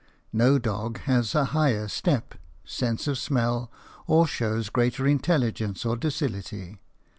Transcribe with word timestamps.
No 0.33 0.57
dog 0.57 0.97
has 1.01 1.35
a 1.35 1.45
higher 1.53 1.87
step, 1.87 2.33
sense 2.65 3.07
of 3.07 3.19
smell, 3.19 3.71
or 4.07 4.25
shows 4.25 4.71
greater 4.71 5.05
intelligence 5.05 5.85
or 5.85 5.95
docility. 5.95 6.81